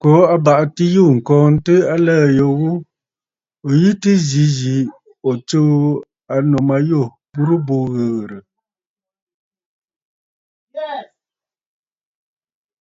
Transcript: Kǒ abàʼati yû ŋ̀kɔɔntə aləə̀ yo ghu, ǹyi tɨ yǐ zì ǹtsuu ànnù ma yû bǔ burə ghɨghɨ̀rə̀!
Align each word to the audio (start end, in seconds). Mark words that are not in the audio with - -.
Kǒ 0.00 0.10
abàʼati 0.34 0.84
yû 0.94 1.04
ŋ̀kɔɔntə 1.16 1.74
aləə̀ 1.92 2.22
yo 2.38 2.46
ghu, 2.58 2.70
ǹyi 3.68 3.90
tɨ 4.00 4.10
yǐ 4.28 4.42
zì 4.56 4.76
ǹtsuu 5.30 5.76
ànnù 6.34 6.58
ma 6.68 6.76
yû 6.88 7.02
bǔ 7.32 7.44
burə 7.66 7.84
ghɨghɨ̀rə̀! 7.92 8.40